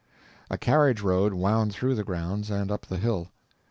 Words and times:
A 0.49 0.57
carriage 0.57 1.01
road 1.01 1.31
wound 1.31 1.73
through 1.73 1.93
the 1.93 2.03
grounds 2.03 2.49
and 2.49 2.71
up 2.71 2.87
the 2.87 2.97
hill. 2.97 3.27